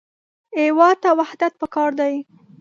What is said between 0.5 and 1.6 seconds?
هېواد ته وحدت